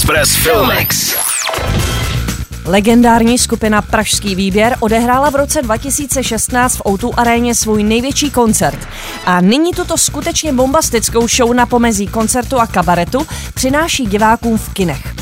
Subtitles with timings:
[0.00, 1.16] Express Filmex.
[2.64, 8.78] Legendární skupina Pražský výběr odehrála v roce 2016 v O2 aréně svůj největší koncert.
[9.26, 15.14] A nyní tuto skutečně bombastickou show na pomezí koncertu a kabaretu přináší divákům v kinech.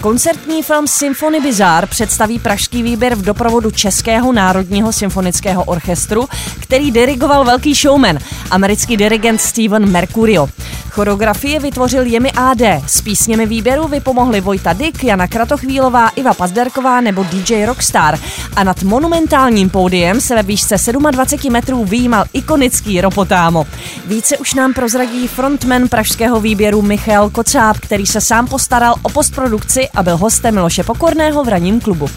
[0.00, 6.28] Koncertní film Symphony Bizarre představí pražský výběr v doprovodu Českého národního symfonického orchestru,
[6.60, 8.18] který dirigoval velký showman,
[8.50, 10.48] americký dirigent Steven Mercurio.
[10.92, 12.60] Choreografie vytvořil Jemi AD.
[12.86, 18.18] S písněmi výběru vypomohli Vojta Dick, Jana Kratochvílová, Iva Pazderková nebo DJ Rockstar.
[18.56, 20.76] A nad monumentálním pódiem se ve výšce
[21.10, 23.66] 27 metrů výjímal ikonický Ropotámo.
[24.06, 29.88] Více už nám prozradí frontman pražského výběru Michal Kocáb, který se sám postaral o postprodukci
[29.88, 32.10] a byl hostem Miloše Pokorného v raním klubu.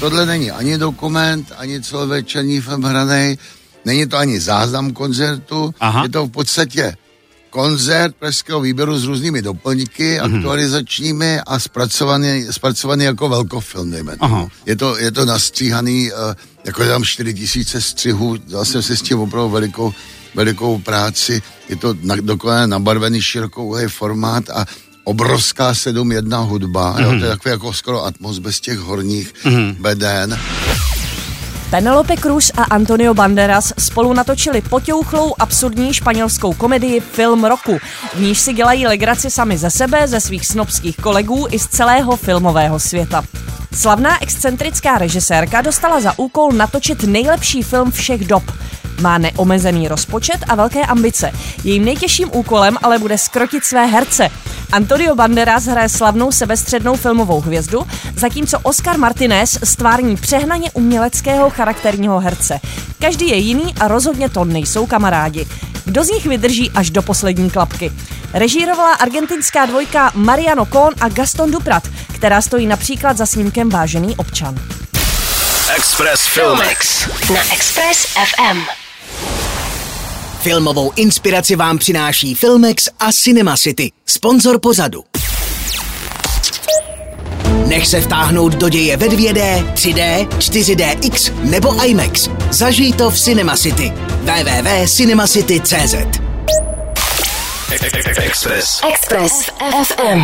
[0.00, 3.38] Tohle není ani dokument, ani celovečerní film hranej,
[3.84, 6.02] není to ani záznam koncertu, Aha.
[6.02, 6.96] je to v podstatě
[7.52, 10.36] koncert pražského výběru s různými doplňky, mm-hmm.
[10.36, 14.48] aktualizačními a zpracovaný, zpracovaný jako velkofilm, dejme to.
[14.66, 19.02] Je to, je to nastříhaný, uh, jako tam 4 tisíce střihů, dal jsem si s
[19.02, 19.92] tím opravdu velikou,
[20.34, 24.64] velikou práci, je to na, dokonale nabarvený širokou formát a
[25.04, 27.02] obrovská 7-1 hudba, mm-hmm.
[27.02, 27.28] jo, to je mhm.
[27.28, 29.76] takový jako skoro atmos bez těch horních mm-hmm.
[29.80, 30.38] beden.
[31.72, 37.78] Penelope Cruz a Antonio Banderas spolu natočili potěuchlou absurdní španělskou komedii Film roku,
[38.14, 42.16] v níž si dělají legraci sami ze sebe, ze svých snobských kolegů i z celého
[42.16, 43.24] filmového světa.
[43.74, 48.42] Slavná excentrická režisérka dostala za úkol natočit nejlepší film všech dob.
[49.00, 51.32] Má neomezený rozpočet a velké ambice.
[51.64, 54.28] Jejím nejtěžším úkolem ale bude skrotit své herce.
[54.72, 62.60] Antonio Banderas hraje slavnou sebestřednou filmovou hvězdu, zatímco Oscar Martinez stvární přehnaně uměleckého charakterního herce.
[62.98, 65.46] Každý je jiný a rozhodně to nejsou kamarádi.
[65.84, 67.92] Kdo z nich vydrží až do poslední klapky?
[68.32, 74.54] Režírovala argentinská dvojka Mariano Kohn a Gaston Duprat, která stojí například za snímkem Vážený občan.
[75.76, 78.81] Express Filmex na Express FM.
[80.42, 85.04] Filmovou inspiraci vám přináší Filmex a Cinema City, sponzor pořadu.
[87.66, 92.28] Nech se vtáhnout do děje ve 2D, 3D, 4DX nebo IMAX.
[92.50, 93.92] Zažij to v Cinema City.
[94.20, 95.94] www.cinemacity.cz
[98.18, 98.80] Express.
[98.92, 99.50] Express
[99.84, 100.22] FM.